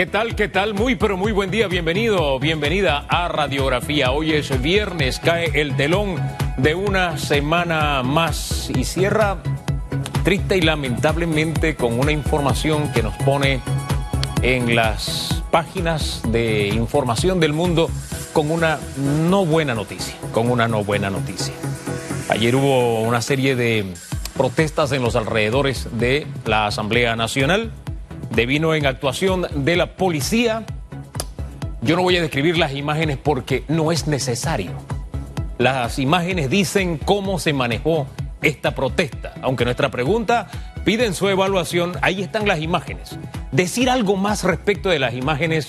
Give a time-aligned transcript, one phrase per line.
[0.00, 0.34] ¿Qué tal?
[0.34, 0.72] ¿Qué tal?
[0.72, 1.68] Muy, pero muy buen día.
[1.68, 4.12] Bienvenido, bienvenida a Radiografía.
[4.12, 6.16] Hoy es viernes, cae el telón
[6.56, 9.42] de una semana más y cierra
[10.24, 13.60] triste y lamentablemente con una información que nos pone
[14.40, 17.90] en las páginas de información del mundo
[18.32, 21.52] con una no buena noticia, con una no buena noticia.
[22.30, 23.84] Ayer hubo una serie de
[24.34, 27.70] protestas en los alrededores de la Asamblea Nacional
[28.30, 30.64] devino en actuación de la policía.
[31.82, 34.72] Yo no voy a describir las imágenes porque no es necesario.
[35.58, 38.06] Las imágenes dicen cómo se manejó
[38.42, 39.34] esta protesta.
[39.42, 40.48] Aunque nuestra pregunta
[40.84, 43.18] pide en su evaluación, ahí están las imágenes.
[43.52, 45.68] Decir algo más respecto de las imágenes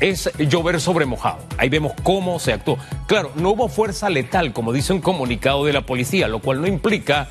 [0.00, 1.38] es llover sobre mojado.
[1.56, 2.78] Ahí vemos cómo se actuó.
[3.06, 6.66] Claro, no hubo fuerza letal, como dice un comunicado de la policía, lo cual no
[6.66, 7.28] implica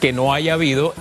[0.00, 0.94] que no haya habido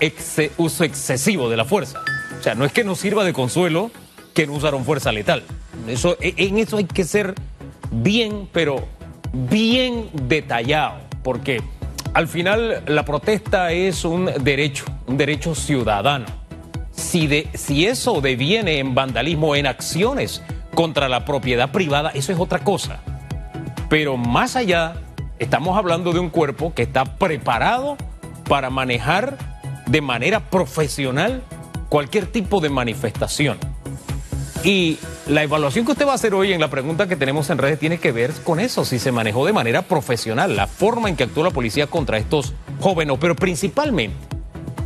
[0.57, 2.02] uso excesivo de la fuerza.
[2.43, 3.89] O sea, no es que nos sirva de consuelo
[4.33, 5.43] que no usaron fuerza letal.
[5.88, 7.35] E, en eso hay que ser
[7.89, 8.85] bien, pero
[9.31, 11.62] bien detallado, porque
[12.13, 16.26] al final la protesta es un derecho, un derecho ciudadano.
[16.91, 20.43] Si, si eso deviene en vandalismo, en acciones
[20.75, 22.99] contra la propiedad privada, eso es otra cosa.
[23.87, 24.96] Pero más allá,
[25.40, 27.96] estamos hablando de un cuerpo que está preparado
[28.49, 29.37] para manejar
[29.87, 31.41] de manera profesional
[31.94, 33.60] cualquier tipo de manifestación.
[34.63, 37.60] Y la evaluación que usted va a hacer hoy en la pregunta que tenemos en
[37.60, 41.16] redes tiene que ver con eso, si se manejó de manera profesional, la forma en
[41.16, 44.18] que actuó la policía contra estos jóvenes, pero principalmente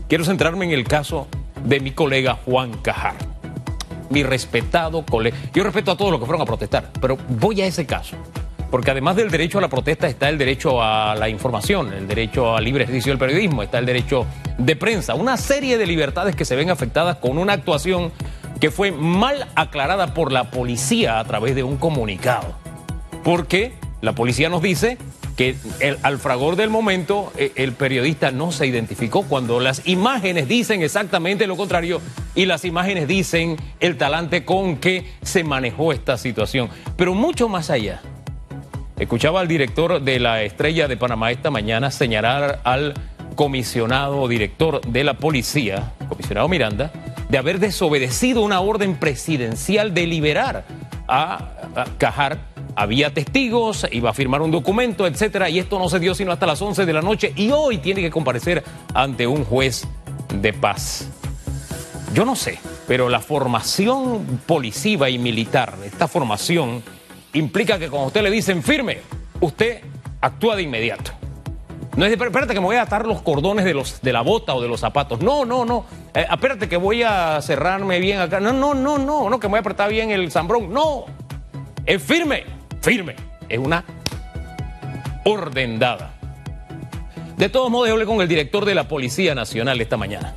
[0.09, 1.29] quiero centrarme en el caso
[1.63, 3.15] de mi colega Juan Cajar.
[4.09, 5.37] Mi respetado colega.
[5.53, 8.17] Yo respeto a todos los que fueron a protestar, pero voy a ese caso
[8.69, 12.55] porque además del derecho a la protesta está el derecho a la información, el derecho
[12.55, 14.25] al libre ejercicio del periodismo, está el derecho
[14.57, 18.11] de prensa, una serie de libertades que se ven afectadas con una actuación
[18.59, 22.55] que fue mal aclarada por la policía a través de un comunicado.
[23.23, 24.97] Porque la policía nos dice
[25.35, 25.55] que
[26.01, 31.45] al fragor del momento e, el periodista no se identificó cuando las imágenes dicen exactamente
[31.45, 32.01] lo contrario
[32.33, 36.69] y las imágenes dicen el talante con que se manejó esta situación.
[36.95, 38.01] Pero mucho más allá,
[38.99, 42.95] Escuchaba al director de la Estrella de Panamá esta mañana señalar al
[43.35, 46.91] comisionado director de la policía, comisionado Miranda,
[47.29, 50.65] de haber desobedecido una orden presidencial de liberar
[51.07, 51.53] a,
[51.99, 52.39] Cajar.
[52.75, 56.47] Había testigos, iba a firmar un documento, etcétera, y esto no se dio sino hasta
[56.47, 58.63] las 11 de la noche y hoy tiene que comparecer
[58.95, 59.87] ante un juez
[60.33, 61.07] de paz.
[62.15, 66.81] Yo no sé, pero la formación policiva y militar, esta formación
[67.37, 68.99] implica que cuando usted le dicen firme,
[69.39, 69.81] usted
[70.21, 71.11] actúa de inmediato.
[71.95, 74.53] No es, espérate que me voy a atar los cordones de, los, de la bota
[74.53, 75.21] o de los zapatos.
[75.21, 75.85] No, no, no.
[76.13, 78.39] Eh, espérate que voy a cerrarme bien acá.
[78.39, 80.71] No, no, no, no, no, que me voy a apretar bien el zambrón.
[80.71, 81.05] No.
[81.85, 82.43] Es firme,
[82.81, 83.15] firme.
[83.49, 83.83] Es una
[85.25, 86.13] orden dada.
[87.35, 90.35] De todos modos, hablé con el director de la Policía Nacional esta mañana.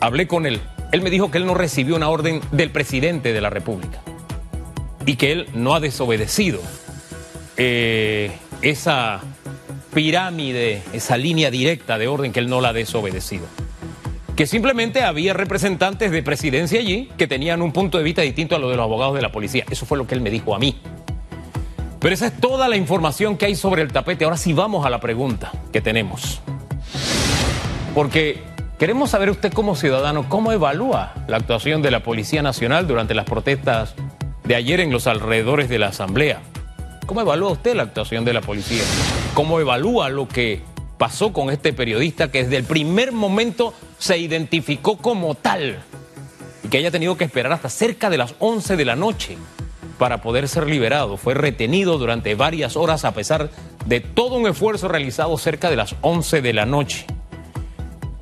[0.00, 0.60] Hablé con él.
[0.90, 4.00] Él me dijo que él no recibió una orden del presidente de la República
[5.06, 6.60] y que él no ha desobedecido
[7.56, 9.20] eh, esa
[9.92, 13.46] pirámide, esa línea directa de orden que él no la ha desobedecido.
[14.36, 18.58] Que simplemente había representantes de presidencia allí que tenían un punto de vista distinto a
[18.58, 19.64] lo de los abogados de la policía.
[19.70, 20.80] Eso fue lo que él me dijo a mí.
[21.98, 24.24] Pero esa es toda la información que hay sobre el tapete.
[24.24, 26.40] Ahora sí vamos a la pregunta que tenemos.
[27.94, 28.42] Porque
[28.78, 33.26] queremos saber usted como ciudadano cómo evalúa la actuación de la Policía Nacional durante las
[33.26, 33.94] protestas
[34.50, 36.40] de ayer en los alrededores de la Asamblea.
[37.06, 38.82] ¿Cómo evalúa usted la actuación de la policía?
[39.32, 40.60] ¿Cómo evalúa lo que
[40.98, 45.78] pasó con este periodista que desde el primer momento se identificó como tal
[46.64, 49.38] y que haya tenido que esperar hasta cerca de las 11 de la noche
[50.00, 51.16] para poder ser liberado?
[51.16, 53.50] Fue retenido durante varias horas a pesar
[53.86, 57.06] de todo un esfuerzo realizado cerca de las 11 de la noche.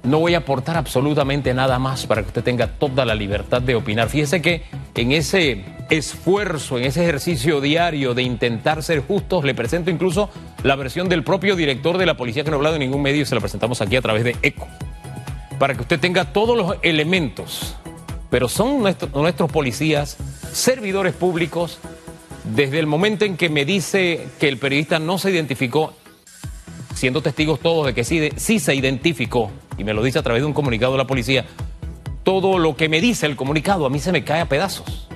[0.02, 3.76] No voy a aportar absolutamente nada más para que usted tenga toda la libertad de
[3.76, 4.10] opinar.
[4.10, 9.90] Fíjese que en ese esfuerzo, en ese ejercicio diario de intentar ser justos, le presento
[9.90, 10.30] incluso
[10.62, 13.22] la versión del propio director de la policía que no ha hablado en ningún medio
[13.22, 14.68] y se la presentamos aquí a través de ECO,
[15.58, 17.76] para que usted tenga todos los elementos.
[18.30, 20.18] Pero son nuestros policías,
[20.52, 21.78] servidores públicos,
[22.44, 25.94] desde el momento en que me dice que el periodista no se identificó,
[26.94, 30.42] siendo testigos todos de que sí, sí se identificó, y me lo dice a través
[30.42, 31.46] de un comunicado de la policía,
[32.24, 35.07] todo lo que me dice el comunicado a mí se me cae a pedazos.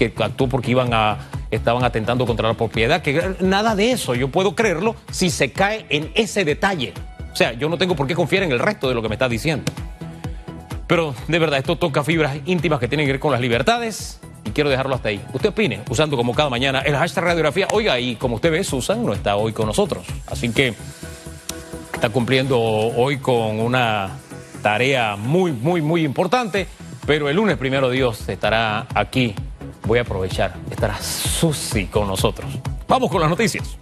[0.00, 1.18] Que actuó porque iban a,
[1.50, 5.84] estaban atentando contra la propiedad, que nada de eso, yo puedo creerlo si se cae
[5.90, 6.94] en ese detalle.
[7.30, 9.16] O sea, yo no tengo por qué confiar en el resto de lo que me
[9.16, 9.70] está diciendo.
[10.86, 14.52] Pero de verdad, esto toca fibras íntimas que tienen que ver con las libertades y
[14.52, 15.20] quiero dejarlo hasta ahí.
[15.34, 17.68] Usted opine, usando como cada mañana el hashtag radiografía.
[17.72, 20.06] Oiga, y como usted ve, Susan no está hoy con nosotros.
[20.28, 20.72] Así que
[21.92, 24.16] está cumpliendo hoy con una
[24.62, 26.66] tarea muy, muy, muy importante.
[27.06, 29.34] Pero el lunes, primero Dios, estará aquí.
[29.90, 30.54] Voy a aprovechar.
[30.70, 32.48] Estará Susi con nosotros.
[32.86, 33.76] Vamos con las noticias.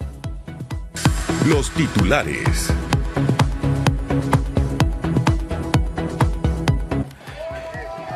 [1.45, 2.73] Los titulares.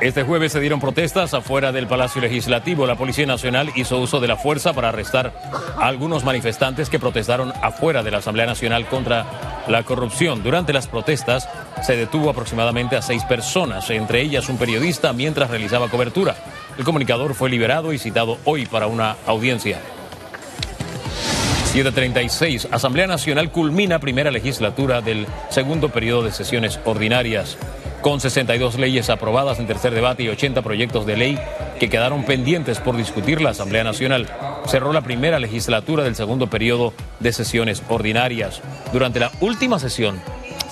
[0.01, 2.87] Este jueves se dieron protestas afuera del Palacio Legislativo.
[2.87, 5.35] La Policía Nacional hizo uso de la fuerza para arrestar
[5.79, 9.27] a algunos manifestantes que protestaron afuera de la Asamblea Nacional contra
[9.69, 10.43] la corrupción.
[10.43, 11.47] Durante las protestas
[11.83, 16.35] se detuvo aproximadamente a seis personas, entre ellas un periodista, mientras realizaba cobertura.
[16.79, 19.79] El comunicador fue liberado y citado hoy para una audiencia.
[21.73, 22.69] 736.
[22.71, 27.57] Asamblea Nacional culmina primera legislatura del segundo periodo de sesiones ordinarias
[28.03, 31.39] con 62 leyes aprobadas en tercer debate y 80 proyectos de ley
[31.79, 34.29] que quedaron pendientes por discutir la Asamblea Nacional.
[34.67, 38.61] Cerró la primera legislatura del segundo periodo de sesiones ordinarias.
[38.93, 40.21] Durante la última sesión,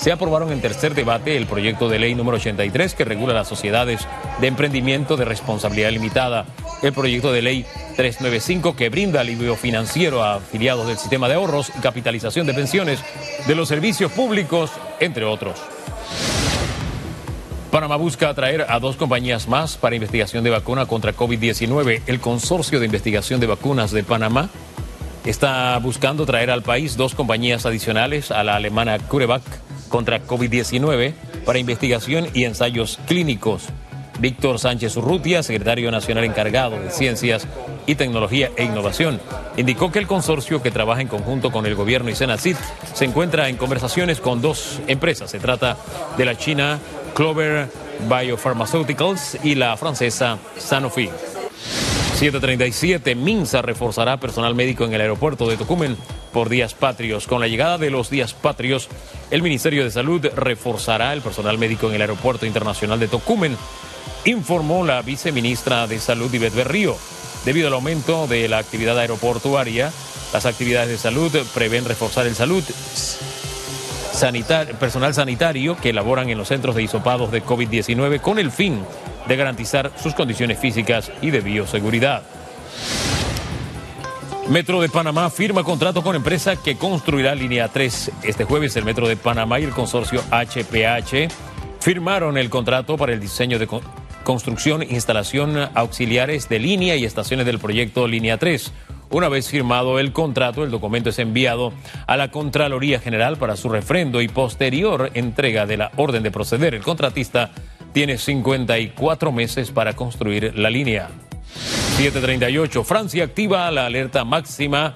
[0.01, 4.09] se aprobaron en tercer debate el proyecto de ley número 83 que regula las sociedades
[4.41, 6.47] de emprendimiento de responsabilidad limitada,
[6.83, 7.67] el proyecto de ley
[7.97, 13.01] 395 que brinda alivio financiero a afiliados del sistema de ahorros y capitalización de pensiones
[13.47, 14.71] de los servicios públicos,
[15.01, 15.59] entre otros.
[17.71, 22.01] Panamá busca atraer a dos compañías más para investigación de vacuna contra COVID-19.
[22.07, 24.49] El Consorcio de Investigación de Vacunas de Panamá
[25.27, 29.43] está buscando traer al país dos compañías adicionales a la alemana CureVac
[29.91, 31.13] contra COVID-19
[31.45, 33.69] para investigación y ensayos clínicos.
[34.21, 37.47] Víctor Sánchez Urrutia, secretario nacional encargado de Ciencias
[37.87, 39.21] y Tecnología e Innovación,
[39.57, 42.57] indicó que el consorcio que trabaja en conjunto con el gobierno y Senacid
[42.93, 45.31] se encuentra en conversaciones con dos empresas.
[45.31, 45.77] Se trata
[46.19, 46.79] de la China
[47.15, 47.69] Clover
[48.09, 51.09] Biopharmaceuticals y la francesa Sanofi.
[52.17, 55.97] 737, Minsa reforzará personal médico en el aeropuerto de Tocumen
[56.33, 57.27] por días patrios.
[57.27, 58.89] Con la llegada de los días patrios,
[59.31, 63.57] el Ministerio de Salud reforzará el personal médico en el aeropuerto internacional de Tocumen,
[64.25, 66.97] informó la viceministra de Salud, Ivette Berrío.
[67.45, 69.91] Debido al aumento de la actividad aeroportuaria,
[70.33, 72.63] las actividades de salud prevén reforzar el salud
[74.79, 78.85] personal sanitario que laboran en los centros de hisopados de COVID-19 con el fin
[79.27, 82.23] de garantizar sus condiciones físicas y de bioseguridad.
[84.51, 88.11] Metro de Panamá firma contrato con empresa que construirá línea 3.
[88.25, 91.33] Este jueves el Metro de Panamá y el consorcio HPH
[91.79, 93.69] firmaron el contrato para el diseño de
[94.25, 98.73] construcción e instalación auxiliares de línea y estaciones del proyecto Línea 3
[99.11, 101.73] una vez firmado el contrato, el documento es enviado
[102.09, 106.75] a la Contraloría General para su refrendo y posterior entrega de la orden de proceder.
[106.75, 107.51] El contratista
[107.93, 111.09] tiene 54 meses para construir la línea.
[112.01, 112.83] 738.
[112.83, 114.95] Francia activa la alerta máxima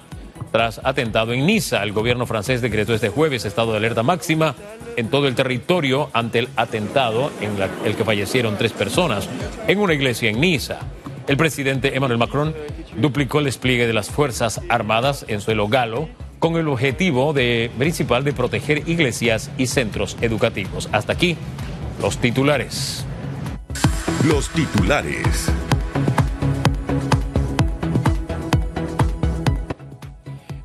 [0.51, 1.83] tras atentado en Niza.
[1.83, 4.55] El gobierno francés decretó este jueves estado de alerta máxima
[4.95, 7.51] en todo el territorio ante el atentado en
[7.85, 9.29] el que fallecieron tres personas
[9.67, 10.79] en una iglesia en Niza.
[11.27, 12.55] El presidente Emmanuel Macron
[12.95, 16.09] duplicó el despliegue de las Fuerzas Armadas en suelo galo
[16.39, 17.35] con el objetivo
[17.77, 20.89] principal de proteger iglesias y centros educativos.
[20.91, 21.37] Hasta aquí
[22.01, 23.05] los titulares.
[24.27, 25.51] Los titulares.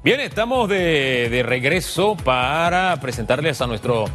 [0.02, 4.07] Bien, estamos de, de, regreso para presentarles a nuestro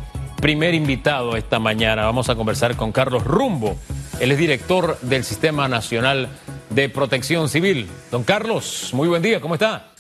[0.42, 2.06] primer invitado esta mañana.
[2.06, 3.78] Vamos a conversar con Carlos Rumbo.
[4.20, 6.28] Él es director del Sistema Nacional
[6.72, 7.86] de Protección Civil.
[8.10, 9.92] Don Carlos, muy buen día, ¿cómo está?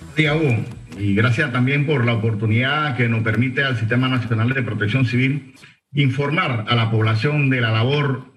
[0.00, 0.64] Buen día, Hugo.
[0.96, 5.52] Y gracias también por la oportunidad que nos permite al Sistema Nacional de Protección Civil
[5.94, 8.31] informar a la población de la labor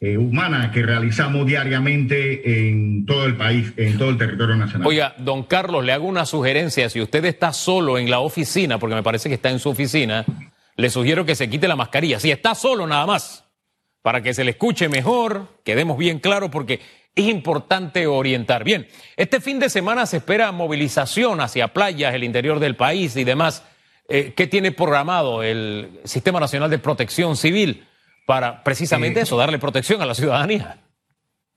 [0.00, 4.86] eh, humana que realizamos diariamente en todo el país, en todo el territorio nacional.
[4.86, 6.90] Oiga, don Carlos, le hago una sugerencia.
[6.90, 10.26] Si usted está solo en la oficina, porque me parece que está en su oficina,
[10.76, 12.20] le sugiero que se quite la mascarilla.
[12.20, 13.44] Si está solo nada más
[14.02, 16.80] para que se le escuche mejor, quedemos bien claros porque
[17.14, 18.62] es importante orientar.
[18.64, 18.86] Bien,
[19.16, 23.64] este fin de semana se espera movilización hacia playas, el interior del país y demás.
[24.08, 27.84] Eh, ¿Qué tiene programado el Sistema Nacional de Protección Civil
[28.26, 30.78] para precisamente eso, darle protección a la ciudadanía?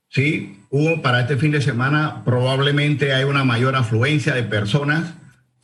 [0.10, 5.14] Sí, hubo para este fin de semana probablemente hay una mayor afluencia de personas,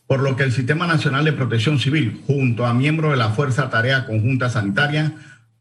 [0.08, 3.70] por lo que el Sistema Nacional de Protección Civil, junto a miembros de la Fuerza
[3.70, 5.14] Tarea Conjunta Sanitaria,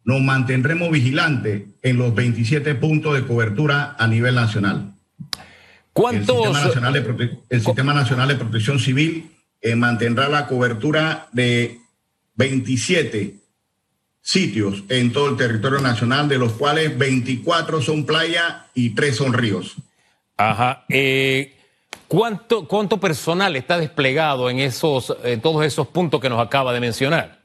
[0.04, 4.92] nos mantendremos vigilantes en los 27 puntos de cobertura a nivel nacional.
[5.94, 6.36] ¿Cuántos?
[6.36, 9.30] El Sistema Nacional de, el Sistema Nacional de Protección Civil
[9.62, 11.78] eh, mantendrá la cobertura de
[12.34, 13.43] 27
[14.24, 19.34] sitios en todo el territorio nacional, de los cuales 24 son playa y 3 son
[19.34, 19.74] ríos.
[20.38, 20.86] Ajá.
[20.88, 21.54] Eh,
[22.08, 26.80] ¿cuánto, ¿Cuánto personal está desplegado en, esos, en todos esos puntos que nos acaba de
[26.80, 27.42] mencionar?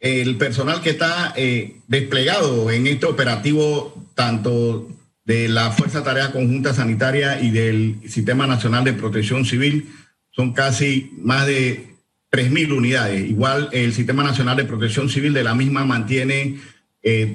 [0.00, 4.88] El personal que está eh, desplegado en este operativo, tanto
[5.24, 9.88] de la Fuerza Tarea Conjunta Sanitaria y del Sistema Nacional de Protección Civil,
[10.32, 11.95] son casi más de
[12.30, 13.28] 3.000 unidades.
[13.28, 16.58] Igual el Sistema Nacional de Protección Civil de la misma mantiene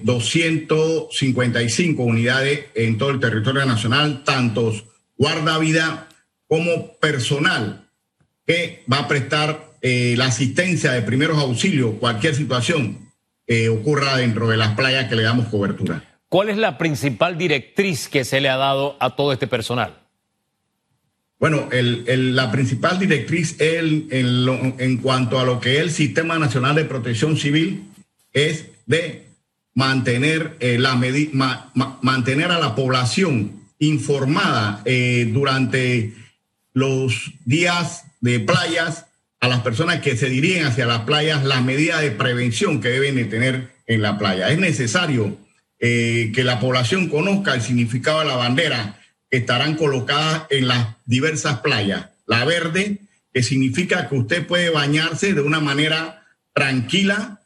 [0.04, 4.86] 255 eh, unidades en todo el territorio nacional, tantos
[5.18, 6.10] guardavida
[6.48, 7.88] como personal
[8.46, 13.10] que va a prestar eh, la asistencia de primeros auxilios, cualquier situación
[13.48, 16.04] que ocurra dentro de las playas que le damos cobertura.
[16.28, 20.02] ¿Cuál es la principal directriz que se le ha dado a todo este personal?
[21.42, 27.36] Bueno, la principal directriz en cuanto a lo que es el Sistema Nacional de Protección
[27.36, 27.86] Civil
[28.32, 29.26] es de
[29.74, 30.94] mantener, eh, la
[32.04, 36.14] mantener a la población informada eh, durante
[36.74, 39.08] los días de playas,
[39.40, 43.16] a las personas que se dirigen hacia las playas, las medidas de prevención que deben
[43.16, 44.50] de tener en la playa.
[44.50, 45.40] Es necesario
[45.80, 49.01] eh, que la población conozca el significado de la bandera
[49.32, 52.10] estarán colocadas en las diversas playas.
[52.28, 53.00] La verde,
[53.34, 57.42] que significa que usted puede bañarse de una manera tranquila,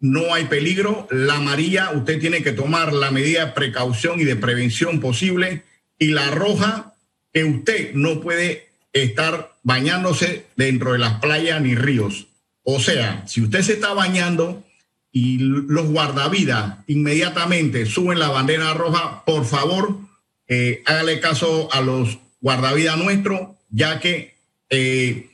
[0.00, 1.08] no hay peligro.
[1.10, 5.64] La amarilla, usted tiene que tomar la medida de precaución y de prevención posible.
[5.98, 6.94] Y la roja,
[7.32, 12.28] que usted no puede estar bañándose dentro de las playas ni ríos.
[12.62, 14.64] O sea, si usted se está bañando
[15.12, 20.05] y los guardavidas inmediatamente suben la bandera roja, por favor,
[20.48, 24.36] eh, hágale caso a los guardavidas nuestros, ya que
[24.70, 25.30] eh,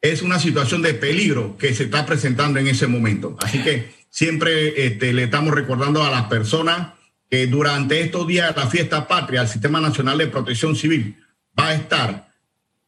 [0.00, 3.36] es una situación de peligro que se está presentando en ese momento.
[3.40, 6.94] Así que Siempre este, le estamos recordando a las personas
[7.30, 11.16] que durante estos días de la fiesta patria, el Sistema Nacional de Protección Civil
[11.58, 12.28] va a estar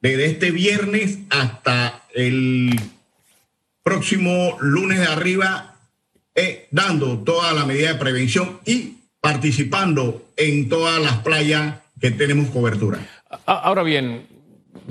[0.01, 2.81] desde este viernes hasta el
[3.83, 5.77] próximo lunes de arriba,
[6.35, 12.49] eh, dando toda la medida de prevención y participando en todas las playas que tenemos
[12.51, 12.99] cobertura.
[13.47, 14.27] Ahora bien,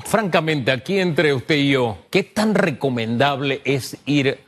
[0.05, 4.39] francamente, aquí entre usted y yo, ¿qué tan recomendable es ir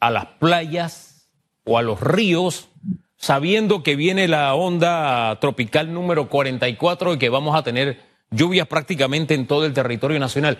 [0.00, 1.28] a las playas
[1.64, 2.68] o a los ríos,
[3.16, 8.00] sabiendo que viene la onda tropical número 44 y que vamos a tener
[8.30, 10.58] lluvias prácticamente en todo el territorio nacional.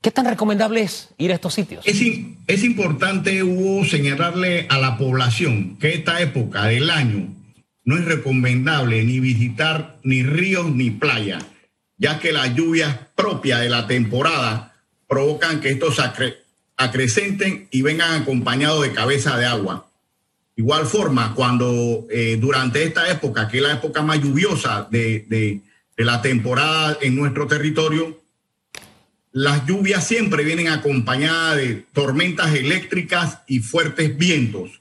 [0.00, 1.86] ¿Qué tan recomendable es ir a estos sitios?
[1.86, 2.00] Es,
[2.46, 7.35] es importante, Hugo, señalarle a la población que esta época del año
[7.86, 11.42] no es recomendable ni visitar ni ríos ni playas,
[11.96, 14.74] ya que las lluvias propias de la temporada
[15.08, 16.02] provocan que estos
[16.76, 19.88] acrecenten y vengan acompañados de cabeza de agua.
[20.56, 25.60] Igual forma, cuando eh, durante esta época, que es la época más lluviosa de,
[25.96, 28.20] la temporada en nuestro territorio,
[29.30, 34.80] las lluvias siempre vienen acompañadas de tormentas eléctricas y fuertes vientos.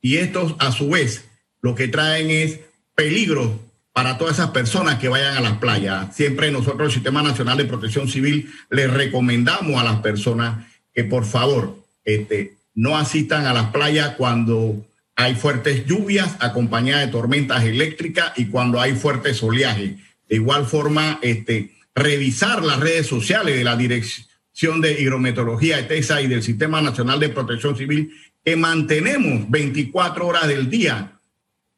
[0.00, 1.24] Y estos, a su vez,
[1.62, 2.60] lo que traen es
[2.94, 3.60] peligro
[3.92, 6.14] para todas esas personas que vayan a las playas.
[6.14, 11.24] Siempre nosotros, el Sistema Nacional de Protección Civil, les recomendamos a las personas que por
[11.24, 18.32] favor este, no asistan a las playas cuando hay fuertes lluvias acompañadas de tormentas eléctricas
[18.36, 19.98] y cuando hay fuertes oleaje.
[20.28, 26.22] De igual forma, este, revisar las redes sociales de la Dirección de Hidrometeorología de TESA
[26.22, 28.10] y del Sistema Nacional de Protección Civil,
[28.44, 31.12] que mantenemos 24 horas del día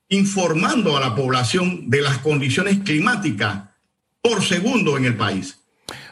[0.08, 3.70] informando a la población de las condiciones climáticas
[4.20, 5.60] por segundo en el país.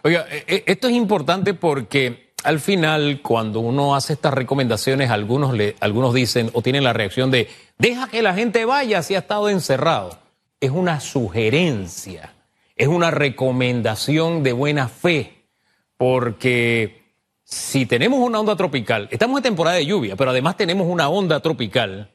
[0.02, 5.54] Oiga, e, e, esto es importante porque al final, cuando uno hace estas recomendaciones, algunos,
[5.54, 9.20] le, algunos dicen o tienen la reacción de, deja que la gente vaya si ha
[9.20, 10.18] estado encerrado.
[10.60, 12.34] Es una sugerencia,
[12.76, 15.46] es una recomendación de buena fe,
[15.96, 17.02] porque
[17.44, 21.40] si tenemos una onda tropical, estamos en temporada de lluvia, pero además tenemos una onda
[21.40, 22.11] tropical,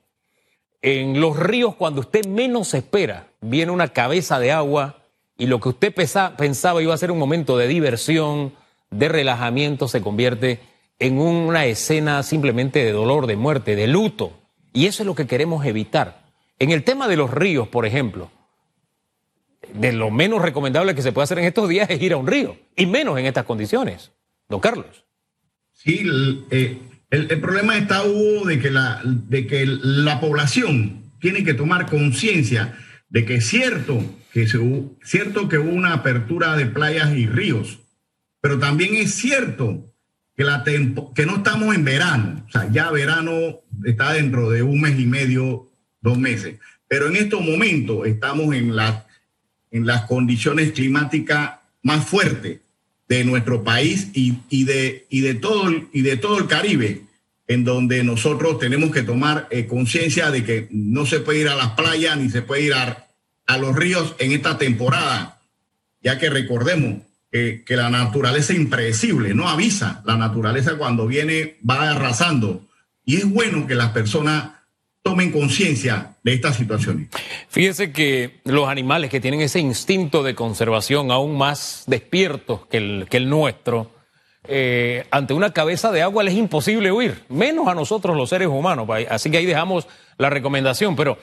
[0.81, 4.97] en los ríos cuando usted menos espera, viene una cabeza de agua
[5.37, 8.53] y lo que usted pensaba iba a ser un momento de diversión,
[8.89, 10.59] de relajamiento se convierte
[10.99, 14.33] en una escena simplemente de dolor, de muerte, de luto.
[14.73, 16.23] Y eso es lo que queremos evitar.
[16.59, 18.31] En el tema de los ríos, por ejemplo,
[19.73, 22.27] de lo menos recomendable que se puede hacer en estos días es ir a un
[22.27, 24.11] río, y menos en estas condiciones.
[24.49, 25.05] Don Carlos.
[25.73, 26.03] Sí,
[27.09, 32.77] el, problema está, Hugo, de que, la, de que la población tiene que tomar conciencia
[33.09, 34.59] de que es cierto que, se,
[35.03, 37.79] cierto que hubo una apertura de playas y ríos,
[38.41, 39.93] pero también es cierto
[40.35, 44.81] que, la que no estamos en verano, o sea, ya verano está dentro de un
[44.81, 45.69] mes y medio,
[46.01, 48.73] dos meses, pero en estos momentos estamos en,
[49.71, 52.59] en las condiciones climáticas más fuertes
[53.07, 57.03] de nuestro país y, y, de, y, de todo, y de todo el Caribe,
[57.47, 61.55] en donde nosotros tenemos que tomar eh, conciencia de que no se puede ir a
[61.55, 63.07] las playas ni se puede ir a,
[63.45, 65.39] a los ríos en esta temporada,
[66.01, 71.57] ya que recordemos que, que la naturaleza es impredecible, no avisa, la naturaleza cuando viene
[71.67, 72.67] va arrasando.
[73.05, 74.56] Y es bueno que las personas
[75.07, 77.07] tomen conciencia de estas situaciones.
[77.47, 83.29] Fíjese que los animales que tienen ese instinto de conservación aún más despiertos que el,
[83.29, 83.91] nuestro,
[84.47, 88.49] eh, ante una cabeza de agua les es imposible huir, menos a nosotros los seres
[88.49, 88.87] humanos.
[89.09, 89.87] Así que ahí dejamos
[90.17, 90.95] la recomendación.
[90.97, 91.17] Pero,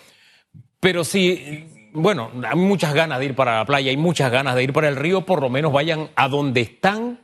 [0.81, 4.65] pero si, bueno, hay muchas ganas de ir para la playa, hay muchas ganas de
[4.65, 7.21] ir para el río, por lo menos vayan a donde están,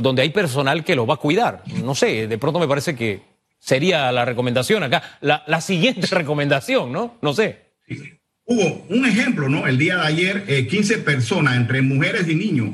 [0.00, 1.62] donde hay personal que los va a cuidar.
[1.84, 3.29] No sé, de pronto me parece que
[3.60, 5.18] sería la recomendación acá.
[5.20, 7.18] La, siguiente recomendación, ¿no?
[7.22, 7.70] No sé.
[8.44, 9.66] Hubo un ejemplo, ¿no?
[9.66, 12.70] El día de ayer, 15 eh, personas, entre mujeres y niños,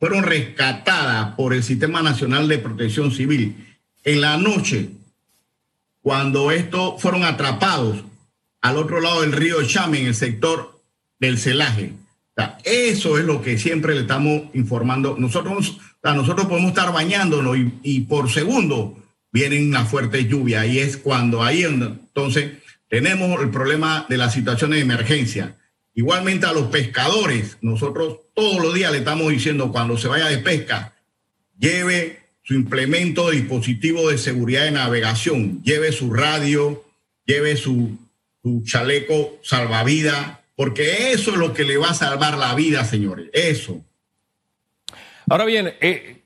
[0.00, 4.88] fueron rescatadas por el Sistema Nacional de Protección Civil en la noche,
[6.00, 8.02] cuando estos fueron atrapados
[8.62, 10.82] al otro lado del río Chame, en el sector
[11.20, 11.92] del celaje.
[12.64, 15.14] eso es lo que siempre le estamos informando.
[15.16, 19.01] Nosotros, nosotros podemos estar bañándonos y, y por segundo
[19.32, 22.52] vienen una fuerte lluvia y es cuando ahí entonces
[22.88, 25.56] tenemos el problema de la situación de emergencia.
[25.94, 30.38] Igualmente a los pescadores, nosotros todos los días le estamos diciendo cuando se vaya de
[30.38, 30.94] pesca,
[31.58, 36.84] lleve su implemento de dispositivo de seguridad de navegación, lleve su radio,
[37.24, 37.98] lleve su,
[38.42, 43.30] su chaleco salvavidas, porque eso es lo que le va a salvar la vida, señores,
[43.32, 43.82] eso.
[45.28, 46.22] Ahora bien, eh,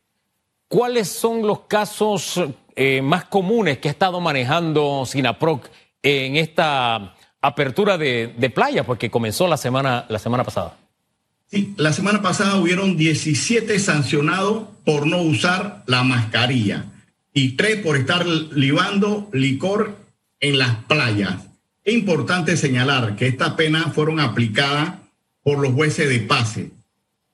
[0.68, 2.40] ¿cuáles son los casos
[2.76, 5.68] eh, más comunes que ha estado manejando Sinaproc
[6.02, 10.76] en esta apertura de, playa, porque comenzó la semana, la semana pasada?
[11.48, 16.86] Sí, la semana pasada hubieron 17 sancionados por no usar la mascarilla
[17.32, 19.96] y tres por estar libando licor
[20.40, 21.46] en las playas.
[21.84, 24.94] Es importante señalar que estas penas fueron aplicadas
[25.42, 26.72] por los jueces de pase,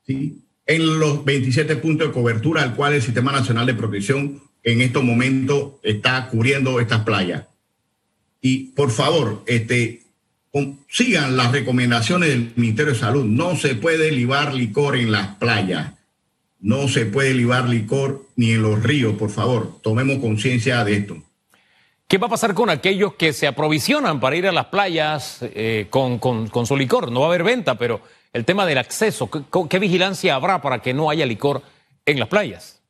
[0.06, 0.42] ¿sí?
[0.66, 5.02] en los 27 puntos de cobertura al cual el Sistema Nacional de Protección en estos
[5.02, 7.44] momentos está cubriendo estas playas.
[8.40, 10.02] Y por favor, este,
[10.88, 13.24] sigan las recomendaciones del Ministerio de Salud.
[13.24, 15.92] No se puede libar licor en las playas.
[16.60, 19.80] No se puede libar licor ni en los ríos, por favor.
[19.82, 21.16] Tomemos conciencia de esto.
[22.12, 25.86] ¿Qué va a pasar con aquellos que se aprovisionan para ir a las playas eh,
[25.88, 27.10] con, con, su licor?
[27.10, 28.02] No va a haber venta, pero
[28.34, 31.62] el tema del acceso, ¿qué, vigilancia habrá para que no haya licor
[32.04, 32.81] en las playas?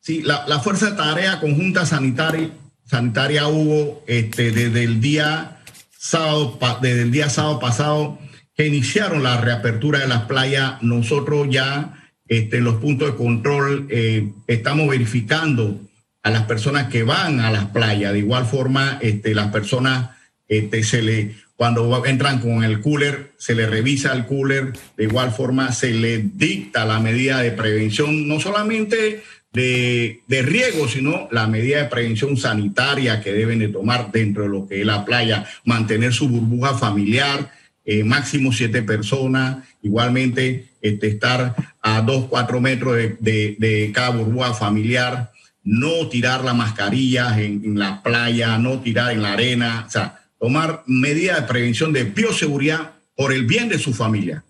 [0.00, 2.50] Sí, la, Fuerza de Tarea Conjunta Sanitaria,
[2.86, 5.58] sanitaria hubo este, desde el día
[5.96, 8.18] sábado, desde el día sábado pasado
[8.56, 10.82] que iniciaron la reapertura de las playas.
[10.82, 11.94] Nosotros ya
[12.26, 15.78] este, los puntos de control eh, estamos verificando
[16.22, 18.14] a las personas que van a las playas.
[18.14, 20.10] De igual forma, este, las personas
[20.48, 25.30] este, se le cuando entran con el cooler, se le revisa el cooler, de igual
[25.30, 31.46] forma se le dicta la medida de prevención, no solamente de, de, riego, sino la
[31.46, 35.44] medida de prevención sanitaria que deben de tomar dentro de lo que es la playa,
[35.64, 37.52] mantener su burbuja familiar,
[37.84, 44.54] eh, máximo siete personas, igualmente este, estar a dos, cuatro metros de, de, cada burbuja
[44.54, 45.32] familiar,
[45.64, 50.20] no tirar la mascarilla en, en, la playa, no tirar en la arena, o sea,
[50.38, 54.44] tomar medidas de prevención de bioseguridad por el bien de su familia.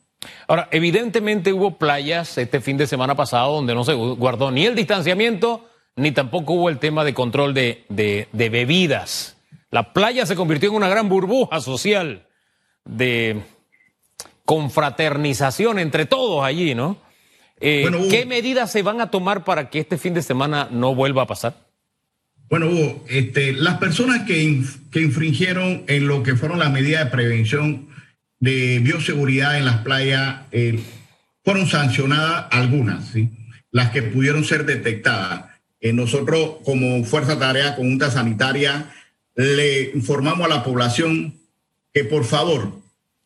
[0.47, 4.75] Ahora, evidentemente hubo playas este fin de semana pasado donde no se guardó ni el
[4.75, 9.37] distanciamiento, ni tampoco hubo el tema de control de, bebidas.
[9.71, 12.27] La playa se convirtió en una gran burbuja social
[12.85, 13.43] de
[14.45, 16.99] confraternización entre todos allí, ¿no?
[17.61, 21.23] Eh, ¿Qué medidas se van a tomar para que este fin de semana no vuelva
[21.23, 21.55] a pasar?
[22.49, 27.11] Bueno, Hugo, este, las personas que, que infringieron en lo que fueron las medidas de
[27.11, 27.89] prevención
[28.41, 30.81] de bioseguridad en las playas eh,
[31.45, 33.13] fueron sancionadas algunas,
[33.71, 35.45] las que pudieron ser detectadas.
[35.81, 38.91] Eh, nosotros, como Fuerza Tarea Conjunta Sanitaria,
[39.37, 41.35] le informamos a la población
[41.93, 42.81] que por favor,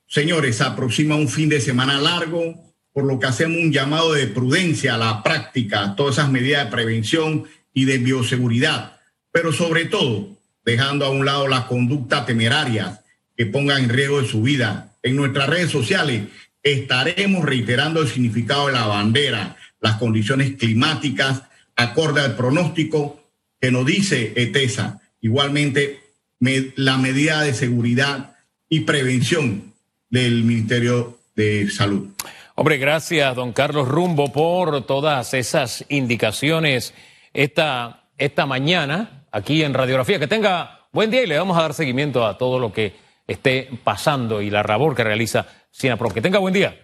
[0.07, 4.29] señores, se aproxima un fin de semana largo, por lo que hacemos un llamado de
[4.29, 9.01] prudencia a la práctica, todas esas medidas de prevención y de bioseguridad,
[9.33, 13.01] pero sobre todo dejando a un lado las conductas temerarias
[13.37, 16.23] que pongan en riesgo de su vida, en nuestras redes sociales
[16.63, 21.43] estaremos reiterando el significado de la bandera, las condiciones climáticas,
[21.77, 23.23] acorde al pronóstico
[23.61, 25.01] que nos dice ETESA.
[25.21, 26.01] Igualmente,
[26.41, 28.37] la medida de seguridad
[28.69, 29.75] y prevención
[30.09, 32.09] del Ministerio de Salud.
[32.55, 36.95] Hombre, gracias, don Carlos Rumbo, por todas esas indicaciones
[37.35, 40.19] esta, esta mañana aquí en Radiografía.
[40.19, 43.71] Que tenga buen día y le vamos a dar seguimiento a todo lo que esté
[43.83, 46.11] pasando y la labor que realiza SINAPRO.
[46.11, 46.77] Que tenga buen día.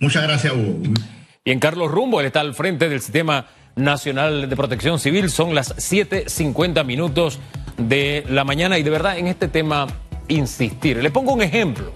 [0.00, 0.94] Muchas gracias, Hugo.
[1.44, 5.30] Bien, Carlos Rumbo, él está al frente del Sistema Nacional de Protección Civil.
[5.30, 7.38] Son las 7.50 minutos
[7.76, 9.86] de la mañana y de verdad en este tema
[10.28, 11.02] insistir.
[11.02, 11.92] Le pongo un ejemplo.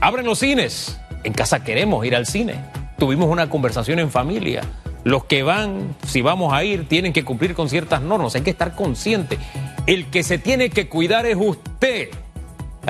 [0.00, 0.98] Abren los cines.
[1.24, 2.54] En casa queremos ir al cine.
[2.98, 4.62] Tuvimos una conversación en familia.
[5.04, 8.34] Los que van, si vamos a ir, tienen que cumplir con ciertas normas.
[8.34, 9.38] Hay que estar consciente.
[9.86, 12.10] El que se tiene que cuidar es usted.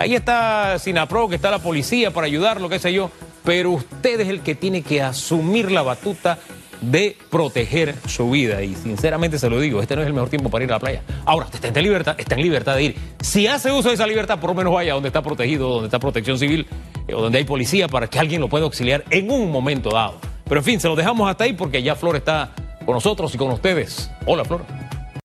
[0.00, 3.10] Ahí está Sinapro, que está la policía para ayudar, lo que sé yo.
[3.44, 6.38] Pero usted es el que tiene que asumir la batuta
[6.80, 8.62] de proteger su vida.
[8.62, 10.80] Y sinceramente se lo digo, este no es el mejor tiempo para ir a la
[10.80, 11.02] playa.
[11.26, 12.96] Ahora, está en libertad, está en libertad de ir.
[13.20, 15.98] Si hace uso de esa libertad, por lo menos vaya donde está protegido, donde está
[15.98, 16.66] protección civil
[17.06, 20.14] eh, o donde hay policía para que alguien lo pueda auxiliar en un momento dado.
[20.44, 22.52] Pero en fin, se lo dejamos hasta ahí porque ya Flor está
[22.86, 24.10] con nosotros y con ustedes.
[24.24, 24.64] Hola, Flor.